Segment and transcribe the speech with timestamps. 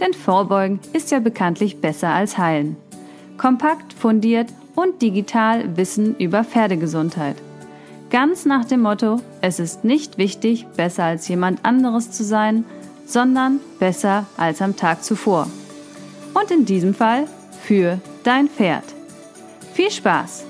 [0.00, 2.76] Denn Vorbeugen ist ja bekanntlich besser als Heilen.
[3.36, 7.36] Kompakt, fundiert und digital Wissen über Pferdegesundheit.
[8.10, 12.64] Ganz nach dem Motto, es ist nicht wichtig, besser als jemand anderes zu sein,
[13.06, 15.46] sondern besser als am Tag zuvor.
[16.34, 17.26] Und in diesem Fall
[17.62, 18.84] für dein Pferd.
[19.74, 20.44] Viel Spaß!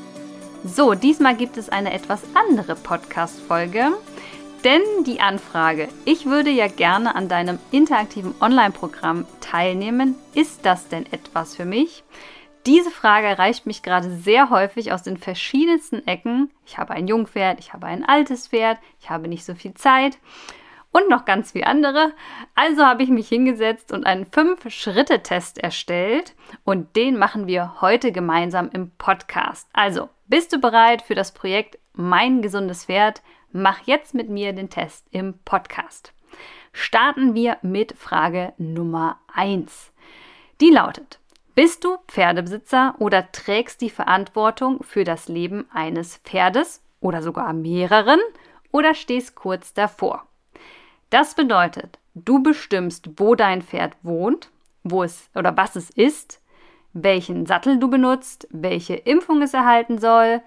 [0.65, 3.93] So, diesmal gibt es eine etwas andere Podcast-Folge.
[4.64, 11.11] Denn die Anfrage, ich würde ja gerne an deinem interaktiven Online-Programm teilnehmen, ist das denn
[11.11, 12.05] etwas für mich?
[12.67, 16.50] Diese Frage erreicht mich gerade sehr häufig aus den verschiedensten Ecken.
[16.67, 20.19] Ich habe ein Jungpferd, ich habe ein altes Pferd, ich habe nicht so viel Zeit
[20.92, 22.12] und noch ganz viel andere.
[22.55, 28.69] Also habe ich mich hingesetzt und einen 5-Schritte-Test erstellt und den machen wir heute gemeinsam
[28.74, 29.70] im Podcast.
[29.72, 33.22] Also, bist du bereit für das Projekt Mein gesundes Pferd?
[33.53, 36.12] Mach jetzt mit mir den Test im Podcast.
[36.73, 39.91] Starten wir mit Frage Nummer 1.
[40.61, 41.19] Die lautet,
[41.57, 48.20] bist du Pferdebesitzer oder trägst die Verantwortung für das Leben eines Pferdes oder sogar mehreren
[48.70, 50.29] oder stehst kurz davor?
[51.11, 54.53] Das bedeutet, du bestimmst, wo dein Pferd wohnt,
[54.85, 56.41] wo es oder was es ist,
[56.92, 60.41] welchen Sattel du benutzt, welche Impfung es erhalten soll,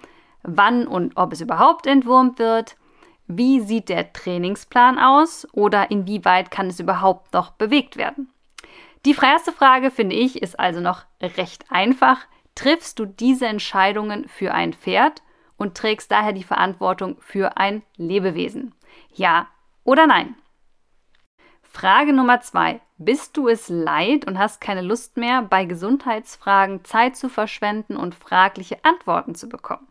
[0.44, 2.78] wann und ob es überhaupt entwurmt wird,
[3.28, 8.32] wie sieht der Trainingsplan aus oder inwieweit kann es überhaupt noch bewegt werden?
[9.06, 12.26] Die erste Frage, finde ich, ist also noch recht einfach.
[12.56, 15.22] Triffst du diese Entscheidungen für ein Pferd
[15.58, 18.76] und trägst daher die Verantwortung für ein Lebewesen?
[19.14, 19.48] Ja
[19.83, 20.36] oder nein?
[21.62, 22.82] Frage Nummer zwei.
[22.98, 28.16] Bist du es leid und hast keine Lust mehr, bei Gesundheitsfragen Zeit zu verschwenden und
[28.16, 29.88] fragliche Antworten zu bekommen?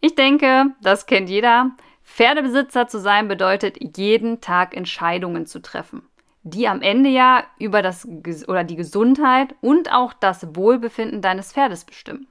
[0.00, 1.70] Ich denke, das kennt jeder.
[2.04, 6.02] Pferdebesitzer zu sein bedeutet, jeden Tag Entscheidungen zu treffen,
[6.42, 8.06] die am Ende ja über das
[8.46, 12.28] oder die Gesundheit und auch das Wohlbefinden deines Pferdes bestimmen.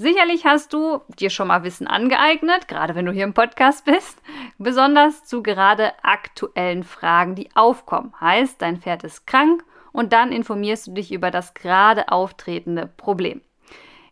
[0.00, 4.22] Sicherlich hast du dir schon mal Wissen angeeignet, gerade wenn du hier im Podcast bist,
[4.56, 8.14] besonders zu gerade aktuellen Fragen, die aufkommen.
[8.20, 13.40] Heißt, dein Pferd ist krank und dann informierst du dich über das gerade auftretende Problem.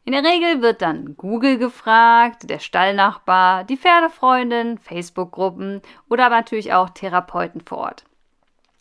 [0.07, 6.73] In der Regel wird dann Google gefragt, der Stallnachbar, die Pferdefreundin, Facebook-Gruppen oder aber natürlich
[6.73, 8.05] auch Therapeuten vor Ort.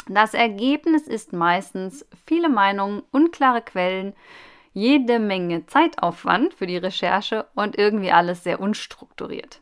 [0.08, 4.14] Das Ergebnis ist meistens viele Meinungen, unklare Quellen,
[4.74, 9.62] jede Menge Zeitaufwand für die Recherche und irgendwie alles sehr unstrukturiert.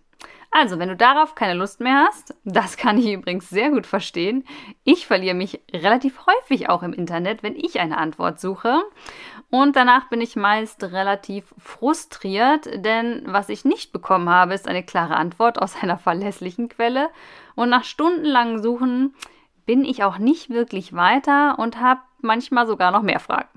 [0.56, 4.46] Also, wenn du darauf keine Lust mehr hast, das kann ich übrigens sehr gut verstehen.
[4.84, 8.84] Ich verliere mich relativ häufig auch im Internet, wenn ich eine Antwort suche.
[9.50, 14.84] Und danach bin ich meist relativ frustriert, denn was ich nicht bekommen habe, ist eine
[14.84, 17.10] klare Antwort aus einer verlässlichen Quelle.
[17.56, 19.16] Und nach stundenlangen Suchen
[19.66, 23.50] bin ich auch nicht wirklich weiter und habe manchmal sogar noch mehr Fragen.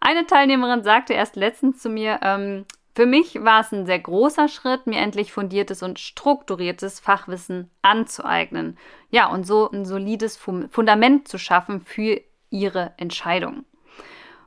[0.00, 2.64] Eine Teilnehmerin sagte erst letztens zu mir, ähm,
[2.94, 8.76] für mich war es ein sehr großer Schritt, mir endlich fundiertes und strukturiertes Fachwissen anzueignen.
[9.10, 12.20] Ja, und so ein solides Fundament zu schaffen für
[12.50, 13.64] ihre Entscheidung.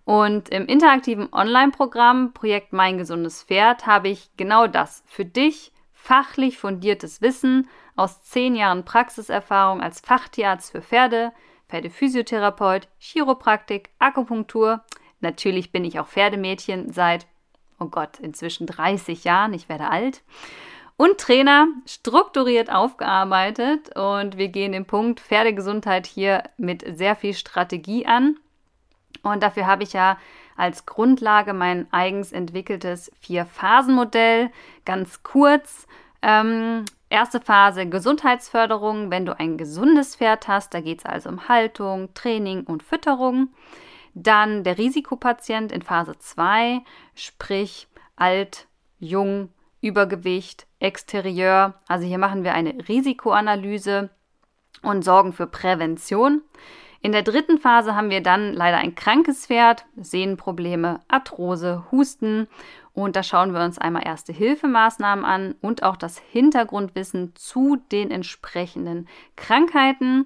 [0.03, 6.59] Und im interaktiven Online-Programm Projekt Mein gesundes Pferd habe ich genau das für dich fachlich
[6.59, 11.31] fundiertes Wissen aus zehn Jahren Praxiserfahrung als Fachtierarzt für Pferde,
[11.67, 14.83] Pferdephysiotherapeut, Chiropraktik, Akupunktur.
[15.19, 17.25] Natürlich bin ich auch Pferdemädchen seit
[17.80, 20.22] oh Gott, inzwischen 30 Jahren, ich werde alt.
[20.97, 28.06] Und Trainer strukturiert aufgearbeitet und wir gehen den Punkt Pferdegesundheit hier mit sehr viel Strategie
[28.06, 28.38] an.
[29.22, 30.18] Und dafür habe ich ja
[30.56, 34.51] als Grundlage mein eigens entwickeltes Vier-Phasen-Modell.
[34.86, 35.86] Ganz kurz.
[36.21, 40.74] Ähm, erste Phase Gesundheitsförderung, wenn du ein gesundes Pferd hast.
[40.74, 43.50] Da geht es also um Haltung, Training und Fütterung.
[44.15, 46.81] Dann der Risikopatient in Phase 2,
[47.15, 48.67] sprich alt,
[48.97, 49.50] jung,
[49.81, 51.75] Übergewicht, Exterieur.
[51.88, 54.09] Also hier machen wir eine Risikoanalyse
[54.81, 56.41] und sorgen für Prävention.
[57.01, 62.47] In der dritten Phase haben wir dann leider ein krankes Pferd, Sehnenprobleme, Arthrose, Husten
[62.95, 68.09] und da schauen wir uns einmal erste Hilfemaßnahmen an und auch das Hintergrundwissen zu den
[68.09, 70.25] entsprechenden Krankheiten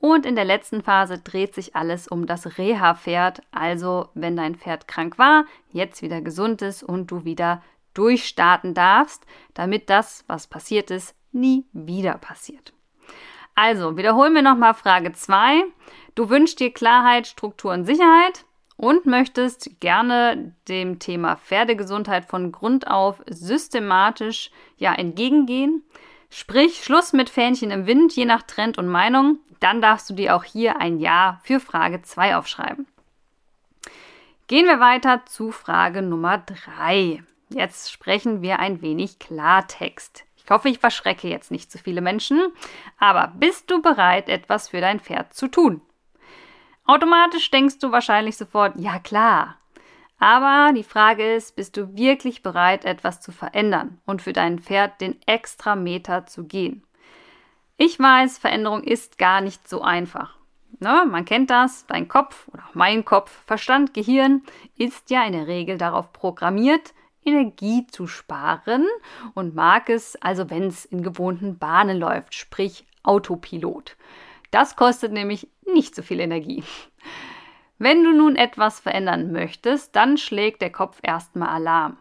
[0.00, 4.88] Und in der letzten Phase dreht sich alles um das Reha-Pferd, also wenn dein Pferd
[4.88, 7.62] krank war, jetzt wieder gesund ist und du wieder
[7.92, 12.72] durchstarten darfst, damit das, was passiert ist, nie wieder passiert.
[13.54, 15.64] Also, wiederholen wir nochmal Frage 2.
[16.14, 18.46] Du wünschst dir Klarheit, Struktur und Sicherheit
[18.78, 25.82] und möchtest gerne dem Thema Pferdegesundheit von Grund auf systematisch ja, entgegengehen.
[26.30, 29.38] Sprich, Schluss mit Fähnchen im Wind, je nach Trend und Meinung.
[29.58, 32.86] Dann darfst du dir auch hier ein Ja für Frage 2 aufschreiben.
[34.46, 37.22] Gehen wir weiter zu Frage Nummer 3.
[37.50, 40.24] Jetzt sprechen wir ein wenig Klartext.
[40.36, 42.40] Ich hoffe, ich verschrecke jetzt nicht zu viele Menschen,
[42.98, 45.80] aber bist du bereit, etwas für dein Pferd zu tun?
[46.84, 49.59] Automatisch denkst du wahrscheinlich sofort, ja klar.
[50.20, 55.00] Aber die Frage ist, bist du wirklich bereit, etwas zu verändern und für dein Pferd
[55.00, 56.84] den extra Meter zu gehen?
[57.78, 60.36] Ich weiß, Veränderung ist gar nicht so einfach.
[60.78, 64.42] Ne, man kennt das, dein Kopf oder auch mein Kopf, Verstand, Gehirn
[64.76, 66.92] ist ja in der Regel darauf programmiert,
[67.24, 68.86] Energie zu sparen
[69.34, 73.96] und mag es also, wenn es in gewohnten Bahnen läuft, sprich Autopilot.
[74.50, 76.62] Das kostet nämlich nicht so viel Energie.
[77.80, 81.96] Wenn du nun etwas verändern möchtest, dann schlägt der Kopf erstmal Alarm.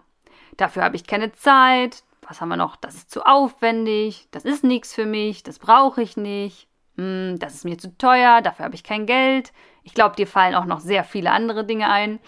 [0.58, 2.04] Dafür habe ich keine Zeit.
[2.22, 2.76] Was haben wir noch?
[2.76, 4.28] Das ist zu aufwendig.
[4.30, 5.42] Das ist nichts für mich.
[5.42, 6.68] Das brauche ich nicht.
[6.98, 8.42] Hm, das ist mir zu teuer.
[8.42, 9.54] Dafür habe ich kein Geld.
[9.84, 12.20] Ich glaube, dir fallen auch noch sehr viele andere Dinge ein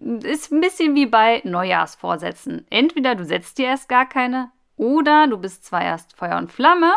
[0.00, 2.66] ist ein bisschen wie bei Neujahrsvorsätzen.
[2.70, 6.92] Entweder du setzt dir erst gar keine oder du bist zwar erst Feuer und Flamme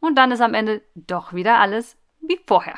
[0.00, 2.74] und dann ist am Ende doch wieder alles wie vorher.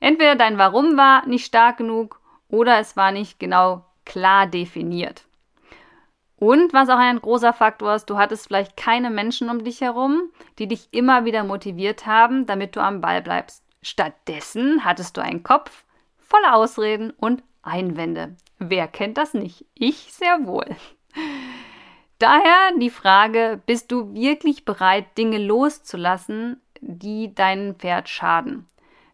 [0.00, 5.24] Entweder dein Warum war nicht stark genug oder es war nicht genau klar definiert.
[6.36, 10.22] Und was auch ein großer Faktor ist, du hattest vielleicht keine Menschen um dich herum,
[10.58, 13.62] die dich immer wieder motiviert haben, damit du am Ball bleibst.
[13.82, 15.84] Stattdessen hattest du einen Kopf
[16.18, 18.36] voller Ausreden und Einwände.
[18.58, 19.66] Wer kennt das nicht?
[19.74, 20.66] Ich sehr wohl.
[22.18, 28.66] Daher die Frage, bist du wirklich bereit, Dinge loszulassen, die deinem Pferd schaden?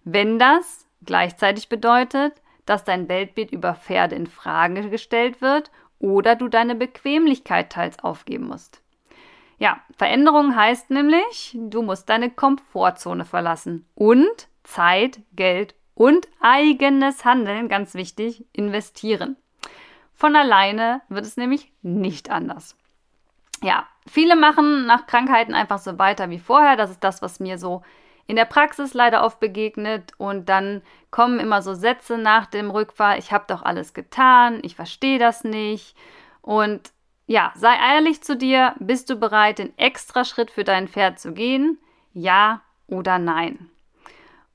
[0.09, 6.47] Wenn das gleichzeitig bedeutet, dass dein Weltbild über Pferde in Frage gestellt wird oder du
[6.47, 8.81] deine Bequemlichkeit teils aufgeben musst.
[9.59, 17.69] Ja, Veränderung heißt nämlich, du musst deine Komfortzone verlassen und Zeit, Geld und eigenes Handeln,
[17.69, 19.37] ganz wichtig, investieren.
[20.13, 22.77] Von alleine wird es nämlich nicht anders.
[23.61, 26.77] Ja, viele machen nach Krankheiten einfach so weiter wie vorher.
[26.77, 27.83] Das ist das, was mir so
[28.27, 30.13] in der Praxis leider oft begegnet.
[30.19, 34.77] Und dann kommen immer so Sätze nach dem Rückfall, ich habe doch alles getan, ich
[34.77, 35.97] verstehe das nicht.
[36.43, 36.93] Und
[37.27, 41.33] ja, sei ehrlich zu dir, bist du bereit, den extra Schritt für dein Pferd zu
[41.33, 41.79] gehen?
[42.13, 43.71] Ja oder nein?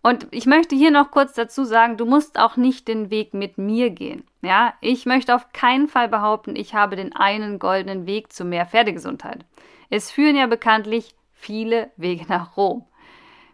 [0.04, 3.58] Und ich möchte hier noch kurz dazu sagen, du musst auch nicht den Weg mit
[3.58, 4.24] mir gehen.
[4.42, 8.66] Ja, ich möchte auf keinen Fall behaupten, ich habe den einen goldenen Weg zu mehr
[8.66, 9.46] Pferdegesundheit.
[9.90, 12.86] Es führen ja bekanntlich viele Wege nach Rom.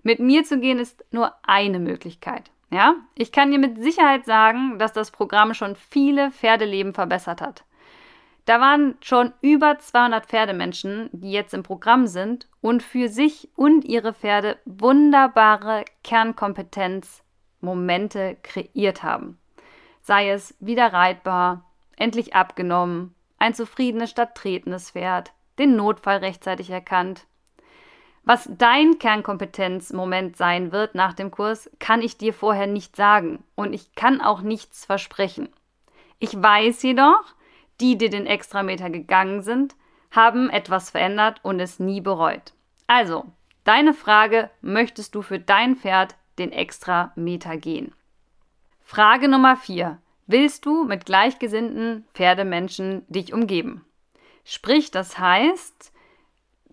[0.08, 2.50] Mit mir zu gehen ist nur eine Möglichkeit.
[2.72, 7.66] Ja, ich kann dir mit Sicherheit sagen, dass das Programm schon viele Pferdeleben verbessert hat.
[8.46, 13.84] Da waren schon über 200 Pferdemenschen, die jetzt im Programm sind und für sich und
[13.84, 19.38] ihre Pferde wunderbare Kernkompetenzmomente kreiert haben.
[20.00, 21.66] Sei es wieder reitbar,
[21.98, 27.27] endlich abgenommen, ein zufriedenes statt tretendes Pferd, den Notfall rechtzeitig erkannt.
[28.28, 33.72] Was dein Kernkompetenzmoment sein wird nach dem Kurs, kann ich dir vorher nicht sagen und
[33.72, 35.48] ich kann auch nichts versprechen.
[36.20, 37.24] Ich weiß jedoch,
[37.80, 39.78] die, die den Extrameter gegangen sind,
[40.12, 42.52] haben etwas verändert und es nie bereut.
[42.86, 43.24] Also,
[43.64, 47.94] deine Frage, möchtest du für dein Pferd den Extrameter gehen?
[48.84, 50.00] Frage Nummer 4.
[50.26, 53.86] Willst du mit gleichgesinnten Pferdemenschen dich umgeben?
[54.44, 55.94] Sprich, das heißt,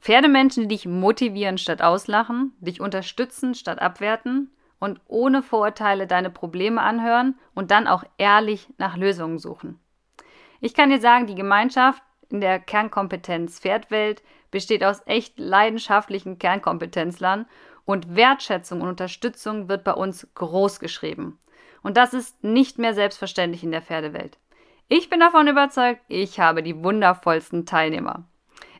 [0.04, 6.82] Pferdemenschen, die dich motivieren statt auslachen, dich unterstützen statt abwerten und ohne Vorurteile deine Probleme
[6.82, 9.80] anhören und dann auch ehrlich nach Lösungen suchen.
[10.61, 17.46] Ich kann dir sagen, die Gemeinschaft in der Kernkompetenz Pferdwelt besteht aus echt leidenschaftlichen Kernkompetenzlern
[17.87, 21.38] und Wertschätzung und Unterstützung wird bei uns groß geschrieben.
[21.82, 24.37] Und das ist nicht mehr selbstverständlich in der Pferdewelt.
[24.87, 28.26] Ich bin davon überzeugt, ich habe die wundervollsten Teilnehmer.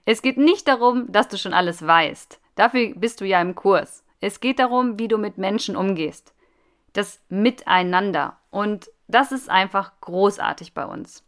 [0.05, 2.41] Es geht nicht darum, dass du schon alles weißt.
[2.57, 4.05] Dafür bist du ja im Kurs.
[4.21, 6.35] Es geht darum, wie du mit Menschen umgehst.
[6.93, 8.39] Das Miteinander.
[8.51, 11.25] Und das ist einfach großartig bei uns.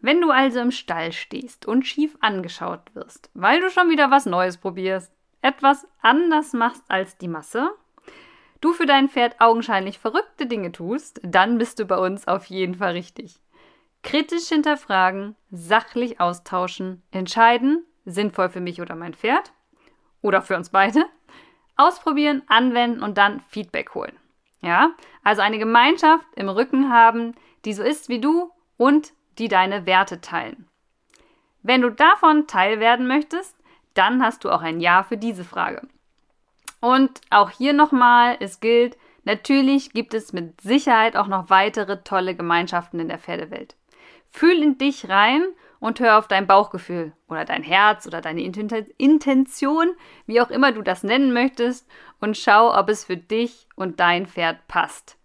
[0.00, 4.24] Wenn du also im Stall stehst und schief angeschaut wirst, weil du schon wieder was
[4.24, 5.12] Neues probierst,
[5.42, 7.70] etwas anders machst als die Masse,
[8.62, 12.76] du für dein Pferd augenscheinlich verrückte Dinge tust, dann bist du bei uns auf jeden
[12.76, 13.40] Fall richtig.
[14.02, 19.52] Kritisch hinterfragen, sachlich austauschen, entscheiden, sinnvoll für mich oder mein Pferd
[20.22, 21.04] oder für uns beide,
[21.76, 24.16] ausprobieren, anwenden und dann Feedback holen.
[24.62, 24.90] Ja,
[25.24, 30.20] also eine Gemeinschaft im Rücken haben, die so ist wie du und die deine Werte
[30.20, 30.66] teilen.
[31.62, 33.56] Wenn du davon Teil werden möchtest,
[33.94, 35.88] dann hast du auch ein Ja für diese Frage.
[36.80, 42.34] Und auch hier nochmal, es gilt, natürlich gibt es mit Sicherheit auch noch weitere tolle
[42.34, 43.76] Gemeinschaften in der Pferdewelt.
[44.30, 45.42] Fühl in dich rein
[45.80, 49.94] und hör auf dein Bauchgefühl oder dein Herz oder deine Intention,
[50.26, 51.88] wie auch immer du das nennen möchtest,
[52.20, 55.16] und schau, ob es für dich und dein Pferd passt.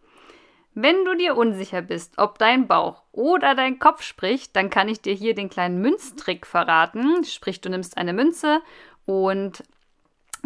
[0.74, 5.02] Wenn du dir unsicher bist, ob dein Bauch oder dein Kopf spricht, dann kann ich
[5.02, 7.24] dir hier den kleinen Münztrick verraten.
[7.24, 8.62] Sprich, du nimmst eine Münze
[9.06, 9.64] und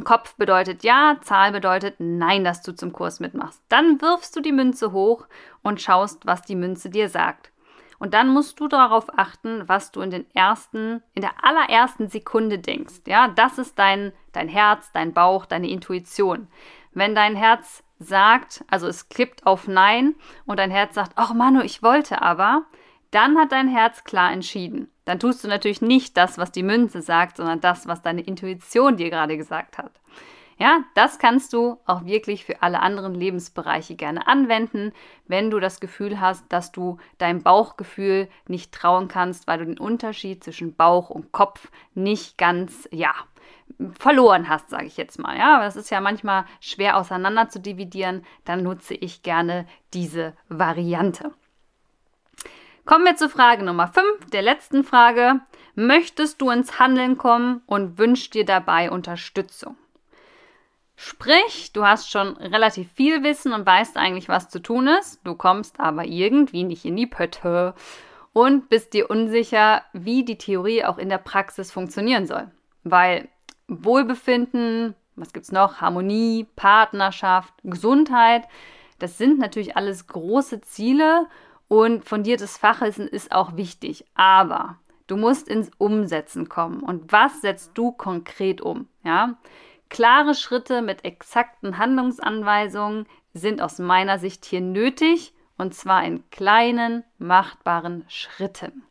[0.03, 3.61] Kopf bedeutet ja, Zahl bedeutet nein, dass du zum Kurs mitmachst.
[3.69, 5.27] Dann wirfst du die Münze hoch
[5.63, 7.51] und schaust, was die Münze dir sagt.
[7.99, 12.57] Und dann musst du darauf achten, was du in den ersten, in der allerersten Sekunde
[12.57, 13.01] denkst.
[13.05, 16.47] Ja, das ist dein, dein Herz, dein Bauch, deine Intuition.
[16.93, 20.15] Wenn dein Herz sagt, also es klippt auf Nein
[20.45, 22.63] und dein Herz sagt, ach Manu, ich wollte aber,
[23.11, 24.89] dann hat dein Herz klar entschieden.
[25.03, 28.95] Dann tust du natürlich nicht das, was die Münze sagt, sondern das, was deine Intuition
[28.95, 29.91] dir gerade gesagt hat.
[30.61, 34.91] Ja, das kannst du auch wirklich für alle anderen Lebensbereiche gerne anwenden,
[35.25, 39.79] wenn du das Gefühl hast, dass du deinem Bauchgefühl nicht trauen kannst, weil du den
[39.79, 43.13] Unterschied zwischen Bauch und Kopf nicht ganz, ja,
[43.97, 45.37] verloren hast, sage ich jetzt mal.
[45.37, 48.25] Ja, das ist ja manchmal schwer auseinander zu dividieren.
[48.43, 51.31] Dann nutze ich gerne diese Variante.
[52.85, 55.39] Kommen wir zur Frage Nummer 5, der letzten Frage.
[55.75, 59.77] Möchtest du ins Handeln kommen und wünschst dir dabei Unterstützung?
[61.01, 65.21] Sprich, du hast schon relativ viel Wissen und weißt eigentlich, was zu tun ist.
[65.23, 67.73] Du kommst aber irgendwie nicht in die Pötte
[68.33, 72.51] und bist dir unsicher, wie die Theorie auch in der Praxis funktionieren soll.
[72.83, 73.29] Weil
[73.69, 75.79] Wohlbefinden, was gibt es noch?
[75.79, 78.43] Harmonie, Partnerschaft, Gesundheit.
[78.99, 81.27] Das sind natürlich alles große Ziele
[81.69, 84.03] und fundiertes Fachwissen ist auch wichtig.
[84.15, 86.81] Aber du musst ins Umsetzen kommen.
[86.81, 88.89] Und was setzt du konkret um?
[89.05, 89.37] Ja?
[89.89, 97.03] Klare Schritte mit exakten Handlungsanweisungen sind aus meiner Sicht hier nötig und zwar in kleinen,
[97.17, 98.83] machbaren Schritten.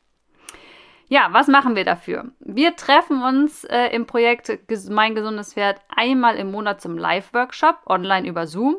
[1.09, 2.33] Ja, was machen wir dafür?
[2.41, 4.53] Wir treffen uns äh, im Projekt
[4.91, 8.77] Mein gesundes Pferd einmal im Monat zum Live-Workshop online über Zoom.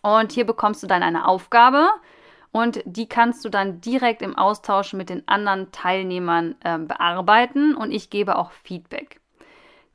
[0.00, 1.88] Und hier bekommst du dann eine Aufgabe
[2.50, 7.90] und die kannst du dann direkt im Austausch mit den anderen Teilnehmern äh, bearbeiten und
[7.90, 9.20] ich gebe auch Feedback.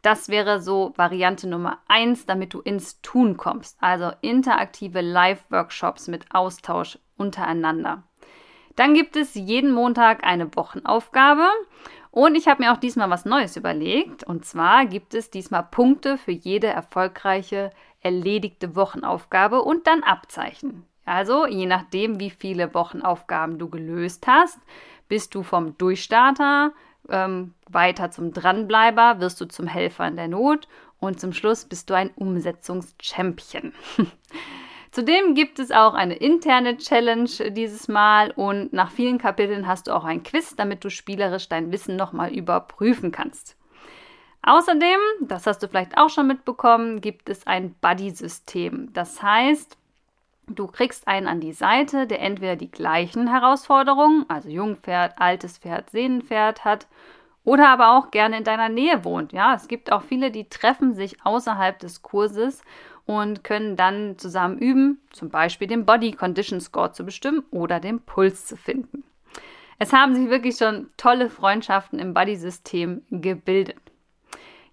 [0.01, 3.77] Das wäre so Variante Nummer eins, damit du ins Tun kommst.
[3.81, 8.03] Also interaktive Live-Workshops mit Austausch untereinander.
[8.75, 11.47] Dann gibt es jeden Montag eine Wochenaufgabe.
[12.11, 14.23] Und ich habe mir auch diesmal was Neues überlegt.
[14.23, 20.85] Und zwar gibt es diesmal Punkte für jede erfolgreiche erledigte Wochenaufgabe und dann Abzeichen.
[21.05, 24.59] Also je nachdem, wie viele Wochenaufgaben du gelöst hast,
[25.07, 26.71] bist du vom Durchstarter
[27.09, 30.67] ähm, weiter zum Dranbleiber, wirst du zum Helfer in der Not
[30.99, 33.73] und zum Schluss bist du ein Umsetzungschampion.
[34.91, 39.95] Zudem gibt es auch eine interne Challenge dieses Mal und nach vielen Kapiteln hast du
[39.95, 43.55] auch ein Quiz, damit du spielerisch dein Wissen nochmal überprüfen kannst.
[44.41, 48.91] Außerdem, das hast du vielleicht auch schon mitbekommen, gibt es ein Buddy-System.
[48.93, 49.77] Das heißt,
[50.49, 55.89] du kriegst einen an die Seite, der entweder die gleichen Herausforderungen, also Jungpferd, altes Pferd,
[55.89, 56.87] Sehnenpferd hat,
[57.43, 59.33] oder aber auch gerne in deiner Nähe wohnt.
[59.33, 62.61] Ja, es gibt auch viele, die treffen sich außerhalb des Kurses
[63.05, 68.01] und können dann zusammen üben, zum Beispiel den Body Condition Score zu bestimmen oder den
[68.01, 69.03] Puls zu finden.
[69.79, 73.77] Es haben sich wirklich schon tolle Freundschaften im Buddy-System gebildet.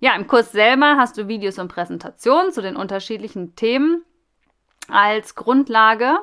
[0.00, 4.04] Ja, im Kurs selber hast du Videos und Präsentationen zu den unterschiedlichen Themen
[4.90, 6.18] als Grundlage.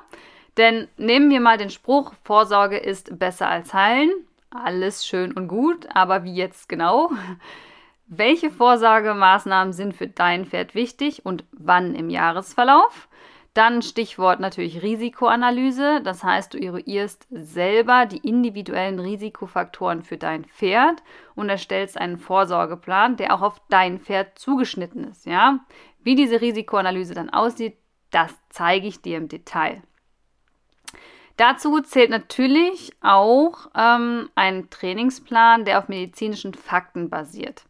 [0.57, 4.11] Denn nehmen wir mal den Spruch, Vorsorge ist besser als heilen.
[4.51, 7.11] Alles schön und gut, aber wie jetzt genau?
[8.05, 13.07] Welche Vorsorgemaßnahmen sind für dein Pferd wichtig und wann im Jahresverlauf?
[13.53, 16.01] Dann Stichwort natürlich Risikoanalyse.
[16.03, 21.03] Das heißt, du eruierst selber die individuellen Risikofaktoren für dein Pferd
[21.35, 25.25] und erstellst einen Vorsorgeplan, der auch auf dein Pferd zugeschnitten ist.
[25.27, 25.59] Ja?
[26.03, 27.77] Wie diese Risikoanalyse dann aussieht,
[28.13, 29.81] das zeige ich dir im Detail.
[31.37, 37.65] Dazu zählt natürlich auch ähm, ein Trainingsplan, der auf medizinischen Fakten basiert.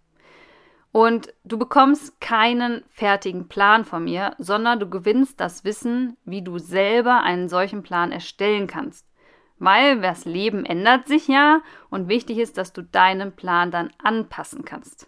[0.92, 6.60] Und du bekommst keinen fertigen Plan von mir, sondern du gewinnst das Wissen, wie du
[6.60, 9.08] selber einen solchen Plan erstellen kannst.
[9.58, 14.66] Weil das Leben ändert sich ja und wichtig ist, dass du deinen Plan dann anpassen
[14.66, 15.08] kannst.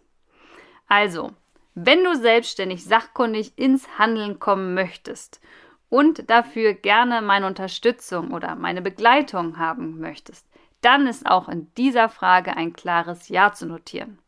[0.87, 1.33] Also,
[1.75, 5.41] wenn du selbstständig sachkundig ins Handeln kommen möchtest
[5.89, 10.47] und dafür gerne meine Unterstützung oder meine Begleitung haben möchtest,
[10.81, 14.19] dann ist auch in dieser Frage ein klares Ja zu notieren.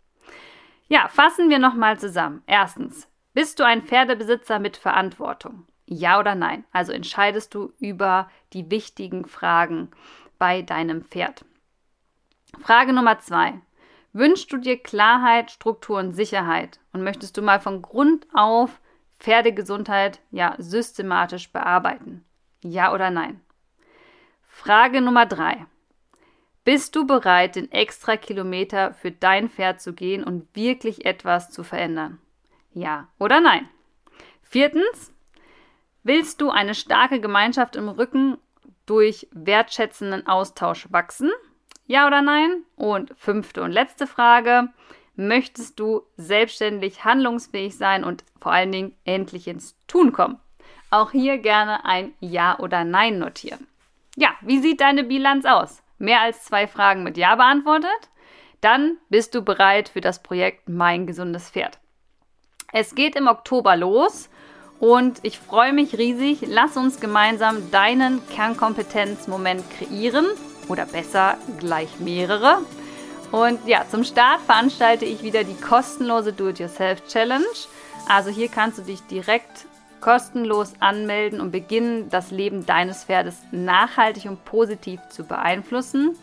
[0.89, 2.44] Ja, fassen wir nochmal zusammen.
[2.48, 5.66] Erstens, bist du ein Pferdebesitzer mit Verantwortung?
[5.86, 6.66] Ja oder nein?
[6.72, 9.89] Also entscheidest du über die wichtigen Fragen
[10.38, 11.46] bei deinem Pferd.
[12.60, 13.62] Frage Nummer zwei.
[14.14, 18.82] Wünschst du dir Klarheit, Struktur und Sicherheit und möchtest du mal von Grund auf
[19.20, 22.26] Pferdegesundheit ja systematisch bearbeiten?
[22.64, 23.42] Ja oder nein?
[24.48, 25.66] Frage Nummer drei.
[26.64, 31.64] Bist du bereit, den extra Kilometer für dein Pferd zu gehen und wirklich etwas zu
[31.64, 32.20] verändern?
[32.74, 33.70] Ja oder nein?
[34.44, 35.14] Viertens,
[36.04, 38.38] willst du eine starke Gemeinschaft im Rücken
[38.86, 41.32] durch wertschätzenden Austausch wachsen?
[41.88, 42.63] Ja oder nein?
[42.75, 44.70] Und fünfte und letzte Frage,
[45.15, 50.39] möchtest du selbstständig handlungsfähig sein und vor allen Dingen endlich ins Tun kommen?
[50.91, 53.67] Auch hier gerne ein Ja oder Nein notieren.
[54.15, 55.82] Ja, wie sieht deine Bilanz aus?
[56.00, 57.89] mehr als zwei Fragen mit Ja beantwortet,
[58.62, 61.79] dann bist du bereit für das Projekt Mein gesundes Pferd.
[62.74, 64.29] Es geht im Oktober los
[64.79, 66.41] und ich freue mich riesig.
[66.48, 70.25] Lass uns gemeinsam deinen Kernkompetenzmoment kreieren
[70.68, 72.60] oder besser gleich mehrere.
[73.32, 77.46] Und ja, zum Start veranstalte ich wieder die kostenlose Do-it-yourself-Challenge.
[78.08, 79.66] Also hier kannst du dich direkt
[80.00, 86.18] kostenlos anmelden und beginnen, das Leben deines Pferdes nachhaltig und positiv zu beeinflussen.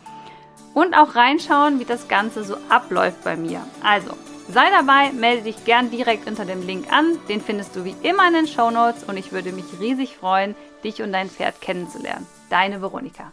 [0.73, 3.61] Und auch reinschauen, wie das Ganze so abläuft bei mir.
[3.81, 4.11] Also,
[4.49, 7.17] sei dabei, melde dich gern direkt unter dem Link an.
[7.29, 10.55] Den findest du wie immer in den Show Notes und ich würde mich riesig freuen,
[10.83, 12.27] dich und dein Pferd kennenzulernen.
[12.49, 13.31] Deine Veronika.